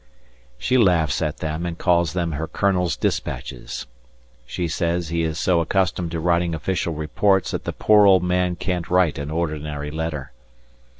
[0.57, 3.85] She laughs at them and calls them her Colonel's dispatches;
[4.47, 8.55] she says he is so accustomed to writing official reports that the poor old man
[8.55, 10.31] can't write an ordinary letter.